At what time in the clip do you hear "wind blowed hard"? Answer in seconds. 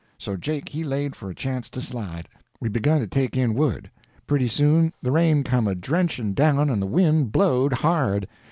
6.87-8.27